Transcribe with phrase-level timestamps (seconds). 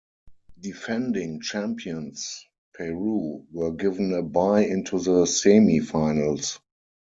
[0.59, 6.59] Defending champions Peru were given a bye into the semi-finals.